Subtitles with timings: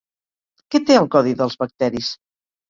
[0.75, 2.11] Què té el codi dels bacteris?